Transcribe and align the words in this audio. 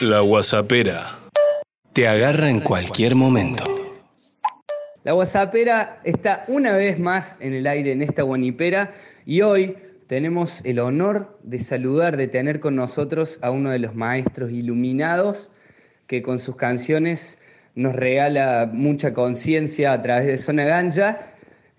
La 0.00 0.20
Guasapera. 0.20 1.20
Te 1.94 2.06
agarra 2.06 2.50
en 2.50 2.60
cualquier 2.60 3.14
momento. 3.14 3.64
La 5.04 5.14
WhatsAppera 5.14 6.00
está 6.04 6.44
una 6.48 6.72
vez 6.72 6.98
más 6.98 7.34
en 7.40 7.54
el 7.54 7.66
aire 7.66 7.92
en 7.92 8.02
esta 8.02 8.20
guanipera 8.20 8.92
y 9.24 9.40
hoy 9.40 9.78
tenemos 10.06 10.60
el 10.64 10.80
honor 10.80 11.38
de 11.44 11.60
saludar, 11.60 12.18
de 12.18 12.28
tener 12.28 12.60
con 12.60 12.76
nosotros 12.76 13.38
a 13.40 13.50
uno 13.50 13.70
de 13.70 13.78
los 13.78 13.94
maestros 13.94 14.50
iluminados 14.50 15.48
que 16.08 16.20
con 16.20 16.40
sus 16.40 16.56
canciones 16.56 17.38
nos 17.74 17.96
regala 17.96 18.68
mucha 18.70 19.14
conciencia 19.14 19.94
a 19.94 20.02
través 20.02 20.26
de 20.26 20.36
Zona 20.36 20.64
Ganja. 20.66 21.20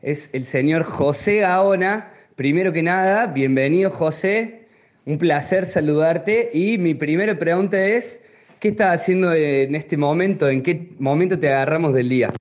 Es 0.01 0.31
el 0.33 0.45
señor 0.45 0.85
José 0.85 1.41
Gaona. 1.41 2.11
Primero 2.35 2.73
que 2.73 2.81
nada, 2.81 3.27
bienvenido 3.27 3.91
José. 3.91 4.66
Un 5.07 5.17
placer 5.17 5.65
saludarte 5.65 6.49
y 6.53 6.77
mi 6.77 6.93
primera 6.93 7.39
pregunta 7.39 7.81
es, 7.81 8.21
¿qué 8.59 8.67
estás 8.67 8.99
haciendo 8.99 9.31
en 9.31 9.73
este 9.73 9.95
momento? 9.95 10.49
¿En 10.49 10.61
qué 10.61 10.91
momento 10.99 11.39
te 11.39 11.47
agarramos 11.47 11.93
del 11.93 12.09
día? 12.09 12.33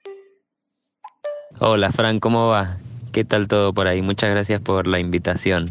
Hola 1.60 1.92
Fran, 1.92 2.18
¿cómo 2.18 2.48
va? 2.48 2.78
¿Qué 3.12 3.24
tal 3.24 3.46
todo 3.46 3.72
por 3.72 3.86
ahí? 3.86 4.02
Muchas 4.02 4.30
gracias 4.30 4.60
por 4.60 4.88
la 4.88 4.98
invitación. 4.98 5.70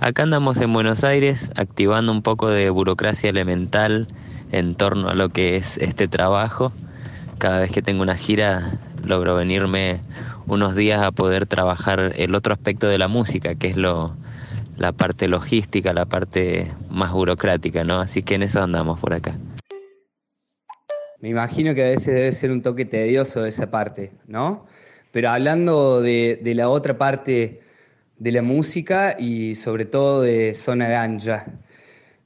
Acá 0.00 0.24
andamos 0.24 0.60
en 0.60 0.72
Buenos 0.72 1.04
Aires 1.04 1.48
activando 1.54 2.10
un 2.10 2.22
poco 2.22 2.48
de 2.48 2.70
burocracia 2.70 3.30
elemental 3.30 4.08
en 4.50 4.74
torno 4.74 5.10
a 5.10 5.14
lo 5.14 5.28
que 5.28 5.54
es 5.54 5.78
este 5.78 6.08
trabajo. 6.08 6.72
Cada 7.38 7.60
vez 7.60 7.70
que 7.70 7.82
tengo 7.82 8.02
una 8.02 8.16
gira 8.16 8.80
logro 9.04 9.36
venirme 9.36 10.00
unos 10.48 10.74
días 10.74 11.02
a 11.02 11.12
poder 11.12 11.46
trabajar 11.46 12.14
el 12.16 12.34
otro 12.34 12.52
aspecto 12.52 12.88
de 12.88 12.98
la 12.98 13.06
música, 13.06 13.54
que 13.54 13.68
es 13.68 13.76
lo, 13.76 14.16
la 14.76 14.92
parte 14.92 15.28
logística, 15.28 15.92
la 15.92 16.06
parte 16.06 16.72
más 16.88 17.12
burocrática, 17.12 17.84
¿no? 17.84 18.00
Así 18.00 18.22
que 18.22 18.34
en 18.34 18.42
eso 18.42 18.62
andamos 18.62 18.98
por 18.98 19.14
acá. 19.14 19.36
Me 21.20 21.28
imagino 21.28 21.74
que 21.74 21.84
a 21.84 21.90
veces 21.90 22.06
debe 22.06 22.32
ser 22.32 22.50
un 22.50 22.62
toque 22.62 22.84
tedioso 22.84 23.46
esa 23.46 23.70
parte, 23.70 24.10
¿no? 24.26 24.66
Pero 25.12 25.30
hablando 25.30 26.00
de, 26.00 26.40
la 26.42 26.68
otra 26.68 26.98
parte 26.98 27.60
de 28.18 28.32
la 28.32 28.42
música 28.42 29.14
y 29.18 29.54
sobre 29.54 29.84
todo 29.84 30.22
de 30.22 30.54
Zona 30.54 30.88
Ganja, 30.88 31.46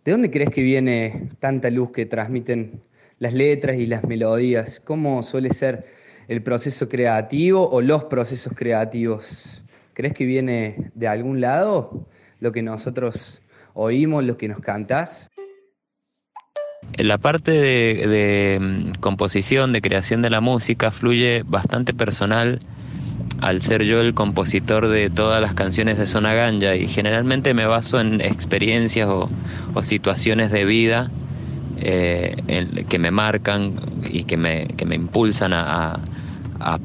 ¿de 0.04 0.12
dónde 0.12 0.30
crees 0.30 0.50
que 0.50 0.62
viene 0.62 1.30
tanta 1.40 1.68
luz 1.68 1.90
que 1.90 2.06
transmiten 2.06 2.80
las 3.18 3.34
letras 3.34 3.76
y 3.76 3.86
las 3.86 4.04
melodías? 4.04 4.80
¿Cómo 4.82 5.22
suele 5.22 5.50
ser 5.50 5.84
el 6.28 6.42
proceso 6.42 6.88
creativo 6.88 7.68
o 7.68 7.82
los 7.82 8.04
procesos 8.04 8.54
creativos? 8.54 9.62
¿Crees 9.92 10.14
que 10.14 10.24
viene 10.24 10.90
de 10.94 11.08
algún 11.08 11.40
lado 11.40 12.06
lo 12.40 12.52
que 12.52 12.62
nosotros 12.62 13.40
oímos, 13.74 14.24
lo 14.24 14.36
que 14.36 14.48
nos 14.48 14.60
cantás? 14.60 15.28
La 16.94 17.18
parte 17.18 17.50
de, 17.50 18.58
mm, 18.60 19.00
composición, 19.00 19.72
de 19.72 19.82
creación 19.82 20.22
de 20.22 20.30
la 20.30 20.40
música 20.40 20.90
fluye 20.90 21.42
bastante 21.44 21.92
personal 21.92 22.60
al 23.40 23.60
ser 23.60 23.82
yo 23.82 24.00
el 24.00 24.14
compositor 24.14 24.88
de 24.88 25.10
todas 25.10 25.42
las 25.42 25.52
canciones 25.52 25.98
de 25.98 26.06
Zona 26.06 26.32
Ganja 26.34 26.74
y 26.74 26.88
generalmente 26.88 27.52
me 27.52 27.66
baso 27.66 28.00
en 28.00 28.20
experiencias 28.20 29.08
o, 29.08 29.28
situaciones 29.82 30.50
de 30.50 30.64
vida 30.64 31.10
eh, 31.76 32.86
que 32.88 32.98
me 32.98 33.10
marcan 33.10 33.78
y 34.08 34.24
que 34.24 34.38
me, 34.38 34.68
que 34.68 34.86
me 34.86 34.94
impulsan 34.94 35.52
a, 35.52 36.00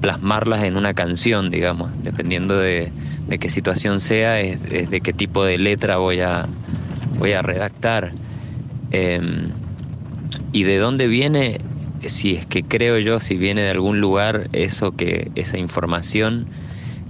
plasmarlas 0.02 0.66
en 0.66 0.76
una 0.76 0.94
canción, 0.94 1.50
digamos, 1.50 1.90
dependiendo 2.04 2.58
de, 2.58 2.92
qué 3.38 3.50
situación 3.50 4.00
sea, 4.00 4.40
es, 4.40 4.62
de 4.90 5.02
qué 5.02 5.14
tipo 5.14 5.44
de 5.44 5.58
letra 5.58 5.98
voy 5.98 6.22
a, 6.22 6.48
voy 7.18 7.34
a 7.34 7.42
redactar. 7.42 8.12
Em, 8.92 9.50
y 10.52 10.64
de 10.64 10.78
dónde 10.78 11.08
viene 11.08 11.60
si 12.10 12.36
es 12.36 12.46
que 12.46 12.64
creo 12.64 13.00
yo, 13.00 13.20
si 13.20 13.38
viene 13.38 13.62
de 13.62 13.70
algún 13.70 14.00
lugar 14.00 14.50
eso 14.54 14.92
que 14.96 15.32
esa 15.36 15.58
información, 15.58 16.48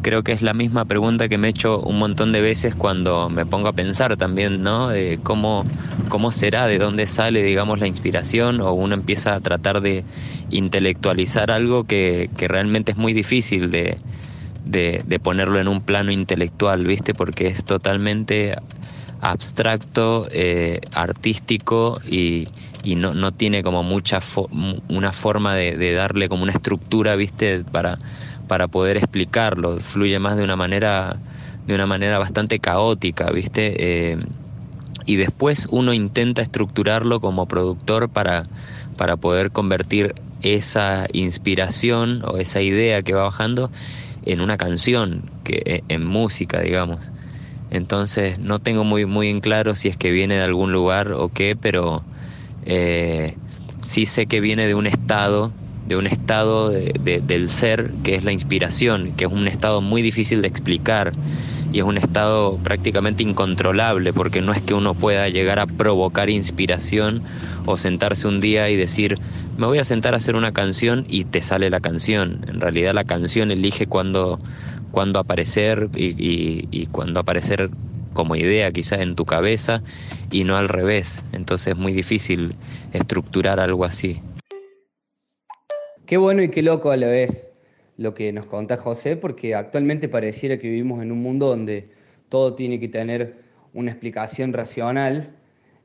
creo 0.02 0.24
que 0.24 0.32
es 0.32 0.42
la 0.42 0.54
misma 0.54 0.86
pregunta 0.86 1.30
que 1.30 1.38
me 1.38 1.48
he 1.48 1.50
hecho 1.52 1.80
un 1.80 2.00
montón 2.00 2.32
de 2.32 2.42
veces 2.42 2.76
cuando 2.76 3.30
me 3.30 3.46
pongo 3.46 3.68
a 3.70 3.74
pensar 3.74 4.18
también, 4.18 4.64
¿no? 4.64 4.90
De 4.90 5.20
cómo, 5.24 5.64
cómo 6.10 6.32
será, 6.32 6.68
de 6.68 6.80
dónde 6.80 7.08
sale, 7.08 7.44
digamos, 7.44 7.80
la 7.80 7.88
inspiración, 7.88 8.62
o 8.62 8.74
uno 8.74 8.96
empieza 8.96 9.36
a 9.36 9.40
tratar 9.40 9.82
de 9.82 10.04
intelectualizar 10.50 11.52
algo 11.52 11.86
que, 11.86 12.30
que 12.36 12.48
realmente 12.48 12.92
es 12.92 12.98
muy 12.98 13.14
difícil 13.14 13.72
de, 13.72 13.98
de, 14.66 15.02
de 15.06 15.20
ponerlo 15.20 15.60
en 15.60 15.68
un 15.68 15.82
plano 15.82 16.12
intelectual, 16.12 16.86
¿viste? 16.86 17.14
Porque 17.14 17.48
es 17.48 17.66
totalmente 17.66 18.56
abstracto, 19.22 20.28
eh, 20.32 20.82
artístico 20.94 22.00
y, 22.06 22.48
y 22.84 22.96
no, 22.96 23.14
no, 23.14 23.32
tiene 23.32 23.64
como 23.64 23.84
mucha 23.84 24.20
una 24.90 25.14
forma 25.14 25.56
de, 25.56 25.94
darle 25.94 26.28
como 26.28 26.44
una 26.44 26.52
estructura, 26.54 27.16
¿viste? 27.16 27.64
Para, 27.64 27.98
para 28.48 28.68
poder 28.68 28.98
explicarlo. 28.98 29.80
Fluye 29.80 30.18
más 30.20 30.38
de 30.38 30.44
una 30.44 30.56
manera, 30.56 31.18
de 31.68 31.76
una 31.76 31.86
manera 31.86 32.18
bastante 32.18 32.60
caótica, 32.60 33.30
¿viste? 33.32 34.12
Eh, 34.12 34.18
y 35.06 35.16
después 35.16 35.68
uno 35.70 35.94
intenta 35.94 36.42
estructurarlo 36.42 37.20
como 37.20 37.46
productor 37.46 38.10
para, 38.10 38.44
para 38.98 39.18
poder 39.18 39.52
convertir 39.52 40.16
esa 40.42 41.06
inspiración 41.14 42.24
o 42.26 42.38
esa 42.38 42.62
idea 42.62 43.04
que 43.04 43.14
va 43.14 43.24
bajando 43.24 43.70
en 44.26 44.42
una 44.42 44.58
canción, 44.58 45.24
que, 45.44 45.84
en 45.88 46.06
música, 46.06 46.62
digamos. 46.62 47.00
Entonces 47.72 48.38
no 48.40 48.60
tengo 48.60 48.84
muy, 48.84 49.06
muy 49.06 49.30
en 49.30 49.40
claro 49.40 49.76
si 49.76 49.88
es 49.88 49.98
que 49.98 50.12
viene 50.12 50.36
de 50.36 50.44
algún 50.44 50.72
lugar 50.72 51.14
o 51.14 51.30
qué, 51.30 51.56
pero 51.56 52.04
eh, 52.66 53.36
sí 53.82 54.06
sé 54.06 54.26
que 54.26 54.42
viene 54.42 54.68
de 54.68 54.76
un 54.76 54.88
estado, 54.88 55.52
de 55.88 55.96
un 55.96 56.06
estado 56.06 56.70
del 56.70 57.50
ser 57.50 57.92
que 58.04 58.16
es 58.16 58.24
la 58.24 58.34
inspiración, 58.34 59.14
que 59.16 59.26
es 59.26 59.32
un 59.32 59.48
estado 59.48 59.82
muy 59.82 60.02
difícil 60.02 60.42
de 60.42 60.48
explicar 60.50 61.12
y 61.72 61.80
es 61.80 61.86
un 61.86 61.98
estado 61.98 62.58
prácticamente 62.64 63.24
incontrolable 63.24 64.14
porque 64.14 64.42
no 64.42 64.52
es 64.52 64.62
que 64.62 64.74
uno 64.74 64.94
pueda 64.94 65.30
llegar 65.30 65.60
a 65.60 65.66
provocar 65.66 66.30
inspiración 66.30 67.24
o 67.66 67.78
sentarse 67.78 68.28
un 68.28 68.40
día 68.40 68.70
y 68.70 68.76
decir 68.76 69.16
me 69.58 69.68
voy 69.68 69.80
a 69.80 69.86
sentar 69.86 70.14
a 70.14 70.18
hacer 70.18 70.36
una 70.36 70.52
canción 70.52 71.06
y 71.08 71.26
te 71.26 71.42
sale 71.42 71.70
la 71.70 71.80
canción. 71.80 72.46
En 72.48 72.62
realidad 72.62 72.94
la 72.94 73.04
canción 73.04 73.52
elige 73.52 73.86
cuando 73.86 74.40
cuándo 74.92 75.20
aparecer 75.20 75.90
y, 75.96 76.68
y, 76.70 76.86
cuándo 76.88 77.22
aparecer 77.22 77.70
como 78.14 78.36
idea 78.36 78.72
quizás 78.72 79.00
en 79.00 79.16
tu 79.16 79.26
cabeza 79.26 79.82
y 80.32 80.44
no 80.44 80.58
al 80.58 80.68
revés. 80.68 81.24
Entonces 81.32 81.68
es 81.74 81.78
muy 81.78 81.94
difícil 81.94 82.56
estructurar 82.92 83.60
algo 83.60 83.86
así. 83.86 84.22
Qué 86.06 86.18
bueno 86.18 86.44
y 86.44 86.50
qué 86.50 86.62
loco 86.62 86.92
a 86.92 86.98
la 86.98 87.08
vez 87.08 87.51
lo 88.02 88.14
que 88.14 88.34
nos 88.34 88.46
conta 88.48 88.78
José, 88.78 89.16
porque 89.16 89.56
actualmente 89.56 90.10
pareciera 90.10 90.58
que 90.58 90.68
vivimos 90.68 91.02
en 91.04 91.12
un 91.12 91.22
mundo 91.22 91.48
donde 91.48 91.90
todo 92.30 92.56
tiene 92.56 92.80
que 92.80 92.88
tener 92.88 93.38
una 93.74 93.92
explicación 93.92 94.54
racional 94.54 95.36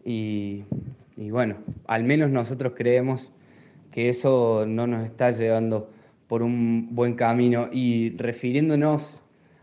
y, 0.04 0.64
y 1.16 1.30
bueno, 1.30 1.56
al 1.86 2.04
menos 2.04 2.30
nosotros 2.30 2.72
creemos 2.76 3.30
que 3.90 4.08
eso 4.08 4.64
no 4.66 4.86
nos 4.86 5.04
está 5.04 5.30
llevando 5.30 5.90
por 6.26 6.42
un 6.42 6.94
buen 6.94 7.14
camino. 7.14 7.68
Y 7.72 8.16
refiriéndonos 8.16 9.20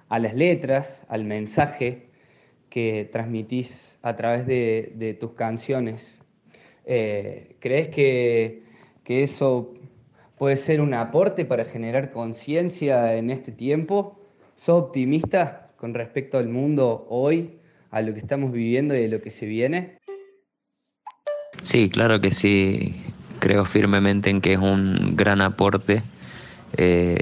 a 0.09 0.19
las 0.19 0.33
letras, 0.33 1.05
al 1.09 1.25
mensaje 1.25 2.07
que 2.69 3.09
transmitís 3.11 3.97
a 4.01 4.15
través 4.15 4.47
de, 4.47 5.17
tus 5.19 5.33
canciones, 5.33 6.15
eh, 6.85 7.55
¿crees 7.59 7.89
que, 7.89 8.63
que 9.03 9.23
eso 9.23 9.73
puede 10.37 10.55
ser 10.55 10.81
un 10.81 10.93
aporte 10.93 11.45
para 11.45 11.65
generar 11.65 12.11
conciencia 12.11 13.15
en 13.15 13.29
este 13.29 13.51
tiempo? 13.51 14.19
¿Sos 14.55 14.83
optimista 14.83 15.71
con 15.77 15.93
respecto 15.93 16.37
al 16.37 16.47
mundo 16.47 17.05
hoy, 17.09 17.57
a 17.91 18.01
lo 18.01 18.13
que 18.13 18.19
estamos 18.19 18.51
viviendo 18.51 18.95
y 18.95 19.05
a 19.05 19.07
lo 19.07 19.21
que 19.21 19.31
se 19.31 19.45
viene? 19.45 19.97
Sí, 21.61 21.89
claro 21.89 22.19
que 22.21 22.31
sí. 22.31 23.03
Creo 23.39 23.65
firmemente 23.65 24.29
en 24.29 24.41
que 24.41 24.53
es 24.53 24.59
un 24.59 25.15
gran 25.15 25.41
aporte 25.41 26.01
eh, 26.75 27.21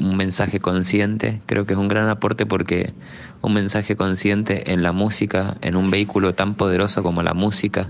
un 0.00 0.16
mensaje 0.16 0.60
consciente. 0.60 1.40
Creo 1.46 1.64
que 1.64 1.72
es 1.72 1.78
un 1.78 1.88
gran 1.88 2.08
aporte 2.08 2.44
porque 2.44 2.92
un 3.40 3.54
mensaje 3.54 3.96
consciente 3.96 4.72
en 4.72 4.82
la 4.82 4.92
música, 4.92 5.56
en 5.62 5.76
un 5.76 5.90
vehículo 5.90 6.34
tan 6.34 6.54
poderoso 6.54 7.02
como 7.02 7.22
la 7.22 7.34
música, 7.34 7.88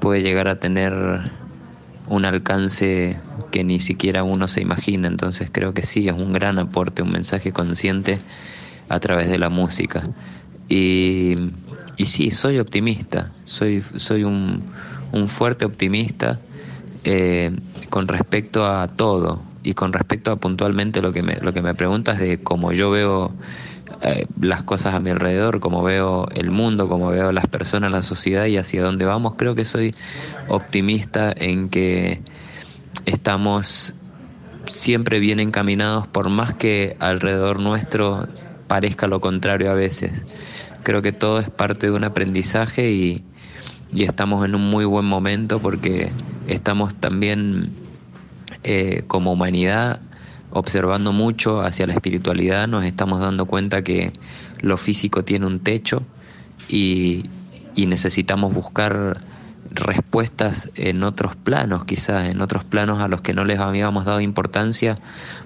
puede 0.00 0.22
llegar 0.22 0.48
a 0.48 0.58
tener 0.58 1.30
un 2.08 2.24
alcance 2.24 3.18
que 3.50 3.64
ni 3.64 3.80
siquiera 3.80 4.22
uno 4.22 4.48
se 4.48 4.60
imagina. 4.60 5.08
Entonces 5.08 5.50
creo 5.50 5.74
que 5.74 5.82
sí, 5.82 6.08
es 6.08 6.16
un 6.16 6.32
gran 6.32 6.58
aporte, 6.58 7.02
un 7.02 7.12
mensaje 7.12 7.52
consciente 7.52 8.18
a 8.88 9.00
través 9.00 9.28
de 9.28 9.38
la 9.38 9.48
música. 9.48 10.02
Y, 10.68 11.34
y 11.96 12.06
sí, 12.06 12.30
soy 12.30 12.58
optimista, 12.58 13.32
soy, 13.44 13.84
soy 13.96 14.24
un, 14.24 14.62
un 15.12 15.28
fuerte 15.28 15.64
optimista 15.64 16.40
eh, 17.04 17.50
con 17.90 18.08
respecto 18.08 18.66
a 18.66 18.88
todo, 18.88 19.42
y 19.66 19.74
con 19.74 19.92
respecto 19.92 20.30
a 20.30 20.36
puntualmente 20.36 21.02
lo 21.02 21.12
que 21.12 21.22
me, 21.22 21.38
lo 21.38 21.52
que 21.52 21.60
me 21.60 21.74
preguntas 21.74 22.20
de 22.20 22.38
cómo 22.38 22.70
yo 22.70 22.88
veo 22.88 23.32
eh, 24.02 24.26
las 24.40 24.62
cosas 24.62 24.94
a 24.94 25.00
mi 25.00 25.10
alrededor, 25.10 25.60
cómo 25.60 25.82
veo 25.82 26.28
el 26.34 26.50
mundo, 26.50 26.88
cómo 26.88 27.08
veo 27.08 27.32
las 27.32 27.46
personas, 27.46 27.90
la 27.90 28.02
sociedad 28.02 28.46
y 28.46 28.56
hacia 28.56 28.82
dónde 28.82 29.04
vamos. 29.04 29.34
Creo 29.36 29.54
que 29.54 29.64
soy 29.64 29.92
optimista 30.48 31.32
en 31.34 31.68
que 31.68 32.20
estamos 33.04 33.94
siempre 34.66 35.20
bien 35.20 35.40
encaminados, 35.40 36.06
por 36.06 36.28
más 36.28 36.54
que 36.54 36.96
alrededor 36.98 37.60
nuestro 37.60 38.24
parezca 38.66 39.06
lo 39.06 39.20
contrario 39.20 39.70
a 39.70 39.74
veces. 39.74 40.12
Creo 40.82 41.02
que 41.02 41.12
todo 41.12 41.38
es 41.38 41.50
parte 41.50 41.86
de 41.86 41.92
un 41.92 42.04
aprendizaje 42.04 42.90
y, 42.90 43.24
y 43.92 44.04
estamos 44.04 44.44
en 44.44 44.54
un 44.54 44.68
muy 44.68 44.84
buen 44.84 45.06
momento 45.06 45.60
porque 45.60 46.10
estamos 46.46 46.94
también 46.94 47.70
eh, 48.62 49.04
como 49.06 49.32
humanidad 49.32 50.00
observando 50.56 51.12
mucho 51.12 51.60
hacia 51.60 51.86
la 51.86 51.92
espiritualidad, 51.92 52.66
nos 52.66 52.84
estamos 52.84 53.20
dando 53.20 53.46
cuenta 53.46 53.82
que 53.82 54.10
lo 54.60 54.76
físico 54.76 55.22
tiene 55.22 55.46
un 55.46 55.60
techo 55.60 56.02
y, 56.68 57.28
y 57.74 57.86
necesitamos 57.86 58.54
buscar 58.54 59.18
respuestas 59.70 60.70
en 60.74 61.02
otros 61.02 61.36
planos, 61.36 61.84
quizás 61.84 62.26
en 62.26 62.40
otros 62.40 62.64
planos 62.64 63.00
a 63.00 63.08
los 63.08 63.20
que 63.20 63.34
no 63.34 63.44
les 63.44 63.60
habíamos 63.60 64.04
dado 64.04 64.20
importancia 64.20 64.96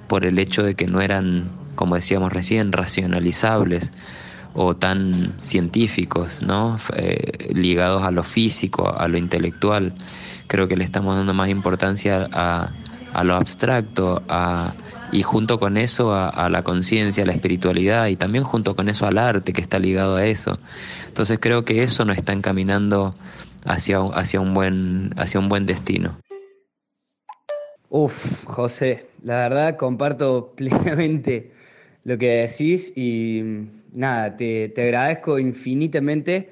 por 0.08 0.24
el 0.24 0.38
hecho 0.38 0.62
de 0.62 0.74
que 0.74 0.86
no 0.86 1.00
eran, 1.00 1.50
como 1.74 1.96
decíamos 1.96 2.32
recién, 2.32 2.72
racionalizables 2.72 3.90
o 4.54 4.74
tan 4.76 5.34
científicos, 5.38 6.42
¿no? 6.42 6.78
Eh, 6.96 7.50
ligados 7.52 8.02
a 8.02 8.10
lo 8.10 8.22
físico, 8.22 8.92
a 8.96 9.06
lo 9.08 9.16
intelectual. 9.16 9.94
Creo 10.48 10.66
que 10.68 10.76
le 10.76 10.84
estamos 10.84 11.16
dando 11.16 11.34
más 11.34 11.48
importancia 11.48 12.28
a, 12.32 12.68
a 13.12 13.24
lo 13.24 13.34
abstracto 13.34 14.22
a, 14.28 14.74
y 15.12 15.22
junto 15.22 15.58
con 15.58 15.76
eso 15.76 16.14
a, 16.14 16.48
la 16.48 16.62
conciencia, 16.62 17.24
a 17.24 17.26
la 17.26 17.32
espiritualidad 17.32 18.06
y 18.06 18.16
también 18.16 18.44
junto 18.44 18.76
con 18.76 18.88
eso 18.88 19.06
al 19.06 19.18
arte 19.18 19.52
que 19.52 19.60
está 19.60 19.78
ligado 19.78 20.16
a 20.16 20.26
eso. 20.26 20.52
Entonces 21.08 21.38
creo 21.40 21.64
que 21.64 21.82
eso 21.82 22.04
nos 22.04 22.16
está 22.16 22.32
encaminando 22.32 23.10
hacia, 23.64 23.98
hacia, 23.98 24.40
un, 24.40 24.54
buen, 24.54 25.12
hacia 25.16 25.40
un 25.40 25.48
buen 25.48 25.66
destino. 25.66 26.18
Uf, 27.88 28.44
José, 28.44 29.06
la 29.24 29.36
verdad 29.48 29.76
comparto 29.76 30.52
plenamente 30.56 31.50
lo 32.04 32.16
que 32.18 32.46
decís 32.46 32.92
y 32.96 33.42
nada, 33.92 34.36
te, 34.36 34.68
te 34.68 34.82
agradezco 34.82 35.38
infinitamente 35.38 36.50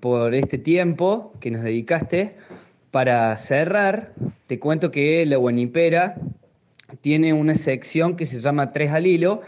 por 0.00 0.34
este 0.34 0.58
tiempo 0.58 1.32
que 1.40 1.50
nos 1.50 1.62
dedicaste. 1.62 2.36
Para 2.90 3.36
cerrar, 3.36 4.14
te 4.48 4.58
cuento 4.58 4.90
que 4.90 5.24
la 5.26 5.36
Guanipera 5.36 6.16
tiene 7.02 7.34
una 7.34 7.54
sección 7.54 8.16
que 8.16 8.24
se 8.24 8.40
llama 8.40 8.72
Tres 8.72 8.90
al 8.90 9.06
Hilo, 9.06 9.42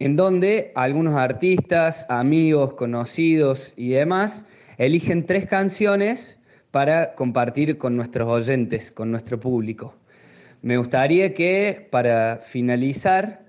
en 0.00 0.16
donde 0.16 0.72
algunos 0.74 1.14
artistas, 1.14 2.04
amigos, 2.08 2.74
conocidos 2.74 3.72
y 3.76 3.90
demás 3.90 4.44
eligen 4.78 5.26
tres 5.26 5.46
canciones 5.46 6.40
para 6.72 7.14
compartir 7.14 7.78
con 7.78 7.96
nuestros 7.96 8.28
oyentes, 8.28 8.90
con 8.90 9.12
nuestro 9.12 9.38
público. 9.38 9.94
Me 10.60 10.76
gustaría 10.76 11.34
que 11.34 11.86
para 11.92 12.38
finalizar 12.38 13.44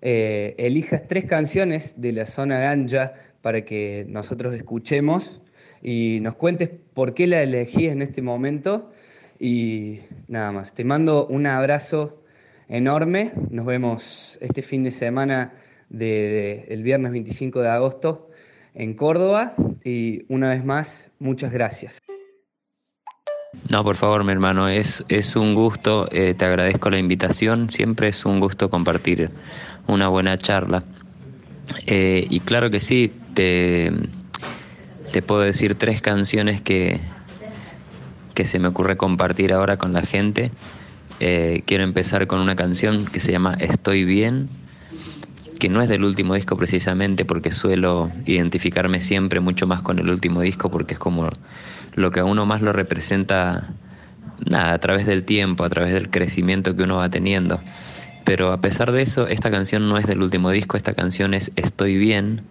eh, 0.00 0.54
elijas 0.58 1.08
tres 1.08 1.24
canciones 1.24 2.00
de 2.00 2.12
la 2.12 2.24
zona 2.24 2.60
ganja 2.60 3.14
para 3.42 3.64
que 3.64 4.06
nosotros 4.08 4.54
escuchemos 4.54 5.42
y 5.82 6.20
nos 6.22 6.36
cuentes 6.36 6.70
por 6.94 7.14
qué 7.14 7.26
la 7.26 7.42
elegí 7.42 7.86
en 7.86 8.00
este 8.00 8.22
momento 8.22 8.92
y 9.38 10.00
nada 10.28 10.52
más. 10.52 10.74
Te 10.74 10.84
mando 10.84 11.26
un 11.26 11.46
abrazo 11.46 12.22
enorme. 12.68 13.32
Nos 13.50 13.66
vemos 13.66 14.38
este 14.40 14.62
fin 14.62 14.84
de 14.84 14.90
semana 14.90 15.52
del 15.88 16.66
de, 16.68 16.80
viernes 16.82 17.12
25 17.12 17.60
de 17.60 17.68
agosto 17.68 18.30
en 18.74 18.94
Córdoba 18.94 19.54
y 19.84 20.24
una 20.28 20.50
vez 20.50 20.64
más, 20.64 21.10
muchas 21.18 21.52
gracias. 21.52 21.98
No, 23.70 23.82
por 23.84 23.96
favor, 23.96 24.22
mi 24.22 24.32
hermano, 24.32 24.68
es, 24.68 25.04
es 25.08 25.34
un 25.34 25.54
gusto, 25.54 26.08
eh, 26.12 26.34
te 26.34 26.44
agradezco 26.44 26.90
la 26.90 26.98
invitación, 26.98 27.70
siempre 27.70 28.08
es 28.08 28.26
un 28.26 28.38
gusto 28.38 28.68
compartir 28.68 29.30
una 29.86 30.08
buena 30.08 30.36
charla. 30.36 30.84
Eh, 31.86 32.26
y 32.28 32.40
claro 32.40 32.70
que 32.70 32.80
sí, 32.80 33.12
te, 33.34 33.92
te 35.10 35.22
puedo 35.22 35.40
decir 35.40 35.74
tres 35.76 36.02
canciones 36.02 36.60
que, 36.60 37.00
que 38.36 38.44
se 38.46 38.58
me 38.60 38.68
ocurre 38.68 38.96
compartir 38.96 39.52
ahora 39.52 39.78
con 39.78 39.94
la 39.94 40.02
gente. 40.02 40.52
Eh, 41.18 41.62
quiero 41.64 41.82
empezar 41.82 42.26
con 42.26 42.38
una 42.38 42.54
canción 42.54 43.06
que 43.06 43.18
se 43.18 43.32
llama 43.32 43.56
Estoy 43.58 44.04
bien, 44.04 44.50
que 45.58 45.70
no 45.70 45.80
es 45.80 45.88
del 45.88 46.04
último 46.04 46.34
disco 46.34 46.54
precisamente 46.56 47.24
porque 47.24 47.50
suelo 47.50 48.12
identificarme 48.26 49.00
siempre 49.00 49.40
mucho 49.40 49.66
más 49.66 49.80
con 49.80 49.98
el 49.98 50.10
último 50.10 50.42
disco 50.42 50.70
porque 50.70 50.94
es 50.94 51.00
como 51.00 51.30
lo 51.94 52.10
que 52.10 52.20
a 52.20 52.24
uno 52.24 52.44
más 52.44 52.60
lo 52.60 52.74
representa 52.74 53.70
nada, 54.44 54.74
a 54.74 54.78
través 54.78 55.06
del 55.06 55.24
tiempo, 55.24 55.64
a 55.64 55.70
través 55.70 55.94
del 55.94 56.10
crecimiento 56.10 56.76
que 56.76 56.82
uno 56.82 56.96
va 56.96 57.08
teniendo. 57.08 57.58
Pero 58.26 58.52
a 58.52 58.60
pesar 58.60 58.92
de 58.92 59.00
eso, 59.00 59.26
esta 59.28 59.50
canción 59.50 59.88
no 59.88 59.96
es 59.96 60.06
del 60.06 60.20
último 60.20 60.50
disco, 60.50 60.76
esta 60.76 60.92
canción 60.92 61.32
es 61.32 61.52
Estoy 61.56 61.96
bien 61.96 62.42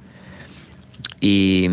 y 1.22 1.70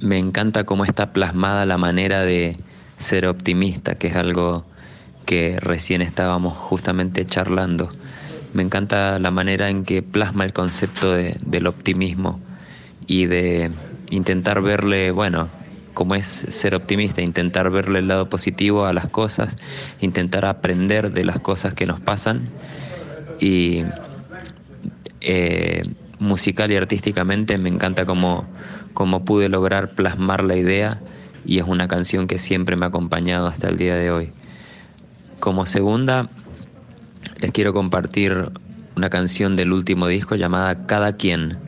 me 0.00 0.18
encanta 0.18 0.62
cómo 0.62 0.84
está 0.84 1.12
plasmada 1.12 1.66
la 1.66 1.76
manera 1.76 2.22
de 2.22 2.54
ser 2.96 3.26
optimista, 3.26 3.96
que 3.96 4.08
es 4.08 4.16
algo 4.16 4.64
que 5.26 5.58
recién 5.60 6.02
estábamos 6.02 6.56
justamente 6.56 7.24
charlando. 7.24 7.88
Me 8.52 8.62
encanta 8.62 9.18
la 9.18 9.30
manera 9.30 9.70
en 9.70 9.84
que 9.84 10.02
plasma 10.02 10.44
el 10.44 10.52
concepto 10.52 11.12
de, 11.12 11.36
del 11.44 11.66
optimismo 11.66 12.40
y 13.06 13.26
de 13.26 13.70
intentar 14.10 14.62
verle, 14.62 15.10
bueno, 15.10 15.48
como 15.94 16.14
es 16.14 16.26
ser 16.26 16.74
optimista, 16.74 17.22
intentar 17.22 17.70
verle 17.70 18.00
el 18.00 18.08
lado 18.08 18.28
positivo 18.28 18.84
a 18.84 18.92
las 18.92 19.08
cosas, 19.08 19.56
intentar 20.00 20.44
aprender 20.44 21.12
de 21.12 21.24
las 21.24 21.40
cosas 21.40 21.74
que 21.74 21.86
nos 21.86 22.00
pasan 22.00 22.48
y 23.40 23.84
eh, 25.20 25.82
musical 26.18 26.70
y 26.70 26.76
artísticamente 26.76 27.58
me 27.58 27.68
encanta 27.68 28.04
cómo, 28.06 28.44
cómo 28.92 29.24
pude 29.24 29.48
lograr 29.48 29.90
plasmar 29.90 30.44
la 30.44 30.56
idea 30.56 31.00
y 31.44 31.58
es 31.58 31.66
una 31.66 31.88
canción 31.88 32.26
que 32.26 32.38
siempre 32.38 32.76
me 32.76 32.86
ha 32.86 32.88
acompañado 32.88 33.46
hasta 33.46 33.68
el 33.68 33.76
día 33.76 33.96
de 33.96 34.10
hoy. 34.10 34.32
Como 35.40 35.66
segunda, 35.66 36.28
les 37.40 37.52
quiero 37.52 37.72
compartir 37.72 38.50
una 38.96 39.10
canción 39.10 39.56
del 39.56 39.72
último 39.72 40.06
disco 40.06 40.36
llamada 40.36 40.86
Cada 40.86 41.16
quien. 41.16 41.58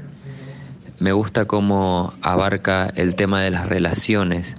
Me 0.99 1.13
gusta 1.13 1.45
cómo 1.45 2.15
abarca 2.23 2.91
el 2.97 3.17
tema 3.17 3.43
de 3.43 3.51
las 3.51 3.69
relaciones, 3.69 4.55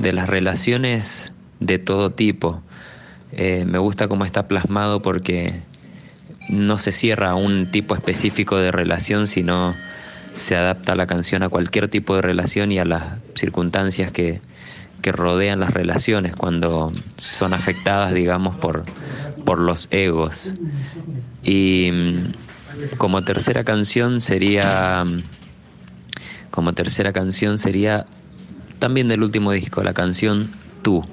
de 0.00 0.12
las 0.12 0.28
relaciones 0.28 1.32
de 1.60 1.78
todo 1.78 2.10
tipo. 2.10 2.62
Eh, 3.32 3.64
me 3.66 3.78
gusta 3.78 4.08
cómo 4.08 4.24
está 4.24 4.48
plasmado 4.48 5.00
porque 5.00 5.62
no 6.50 6.78
se 6.78 6.92
cierra 6.92 7.30
a 7.30 7.34
un 7.34 7.70
tipo 7.70 7.94
específico 7.94 8.58
de 8.58 8.70
relación, 8.70 9.26
sino 9.26 9.74
se 10.32 10.56
adapta 10.56 10.94
la 10.94 11.06
canción 11.06 11.42
a 11.42 11.48
cualquier 11.48 11.88
tipo 11.88 12.16
de 12.16 12.22
relación 12.22 12.72
y 12.72 12.78
a 12.78 12.84
las 12.84 13.18
circunstancias 13.34 14.10
que, 14.12 14.40
que 15.02 15.12
rodean 15.12 15.60
las 15.60 15.70
relaciones 15.70 16.34
cuando 16.34 16.92
son 17.16 17.54
afectadas, 17.54 18.14
digamos, 18.14 18.56
por, 18.56 18.84
por 19.44 19.58
los 19.58 19.88
egos. 19.90 20.54
Y 21.42 21.90
mm, 21.92 22.96
como 22.96 23.22
tercera 23.22 23.64
canción 23.64 24.20
sería 24.20 25.04
como 26.50 26.74
tercera 26.74 27.12
canción 27.14 27.56
sería 27.56 28.04
también 28.78 29.08
del 29.08 29.22
último 29.22 29.52
disco, 29.52 29.82
la 29.82 29.94
canción 29.94 30.50
Tú, 30.82 31.04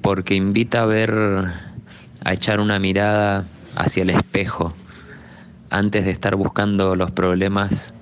porque 0.00 0.34
invita 0.34 0.82
a 0.82 0.86
ver, 0.86 1.12
a 2.24 2.32
echar 2.32 2.60
una 2.60 2.78
mirada 2.78 3.44
hacia 3.74 4.04
el 4.04 4.10
espejo 4.10 4.72
antes 5.70 6.04
de 6.04 6.10
estar 6.10 6.36
buscando 6.36 6.94
los 6.94 7.10
problemas 7.10 7.94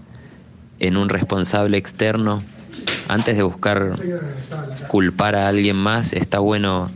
en 0.78 0.96
un 0.96 1.08
responsable 1.08 1.76
externo, 1.76 2.42
antes 3.08 3.36
de 3.36 3.42
buscar 3.42 3.92
culpar 4.88 5.34
a 5.34 5.48
alguien 5.48 5.76
más, 5.76 6.12
está 6.12 6.38
bueno 6.38 6.90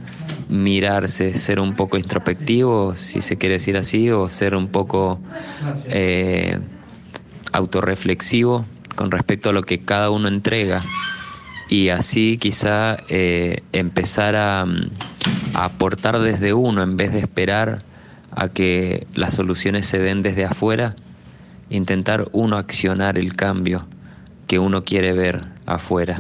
mirarse, 0.49 1.35
ser 1.35 1.61
un 1.61 1.75
poco 1.75 1.97
introspectivo, 1.99 2.95
si 2.95 3.21
se 3.21 3.37
quiere 3.37 3.57
decir 3.57 3.77
así, 3.77 4.11
o 4.11 4.29
ser 4.29 4.55
un 4.55 4.69
poco 4.69 5.19
eh, 5.91 6.59
autorreflexivo 7.53 8.65
con 8.97 9.11
respecto 9.11 9.51
a 9.51 9.53
lo 9.53 9.63
que 9.63 9.81
cada 9.81 10.11
uno 10.11 10.29
entrega. 10.29 10.81
Y 11.69 11.91
así 11.91 12.39
quizá 12.39 12.97
eh, 13.09 13.63
empezar 13.73 14.37
a, 14.37 14.63
a 14.63 15.65
aportar 15.65 16.19
desde 16.19 16.55
uno 16.55 16.83
en 16.83 16.97
vez 16.97 17.13
de 17.13 17.21
esperar 17.21 17.79
a 18.31 18.49
que 18.49 19.07
las 19.15 19.35
soluciones 19.35 19.87
se 19.87 19.99
den 19.99 20.23
desde 20.23 20.45
afuera, 20.45 20.95
intentar 21.71 22.29
uno 22.33 22.57
accionar 22.57 23.19
el 23.19 23.35
cambio 23.35 23.87
que 24.47 24.59
uno 24.59 24.85
quiere 24.85 25.13
ver 25.13 25.41
afuera. 25.67 26.19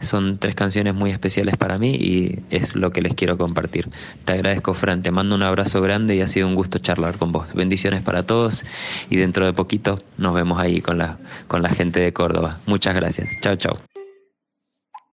Son 0.00 0.38
tres 0.38 0.54
canciones 0.54 0.94
muy 0.94 1.10
especiales 1.10 1.56
para 1.58 1.76
mí 1.76 1.94
y 1.94 2.38
es 2.48 2.74
lo 2.74 2.90
que 2.90 3.02
les 3.02 3.14
quiero 3.14 3.36
compartir. 3.36 3.88
Te 4.24 4.32
agradezco, 4.32 4.72
Fran, 4.72 5.02
te 5.02 5.10
mando 5.10 5.34
un 5.34 5.42
abrazo 5.42 5.82
grande 5.82 6.16
y 6.16 6.22
ha 6.22 6.28
sido 6.28 6.48
un 6.48 6.54
gusto 6.54 6.78
charlar 6.78 7.18
con 7.18 7.32
vos. 7.32 7.52
Bendiciones 7.52 8.02
para 8.02 8.22
todos 8.22 8.64
y 9.10 9.16
dentro 9.16 9.44
de 9.44 9.52
poquito 9.52 9.98
nos 10.16 10.34
vemos 10.34 10.58
ahí 10.58 10.80
con 10.80 10.96
la, 10.96 11.18
con 11.48 11.62
la 11.62 11.68
gente 11.68 12.00
de 12.00 12.12
Córdoba. 12.14 12.60
Muchas 12.66 12.94
gracias. 12.94 13.28
Chao, 13.42 13.56
chao. 13.56 13.89